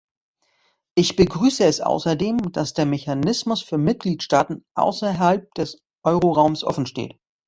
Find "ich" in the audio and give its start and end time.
0.97-1.15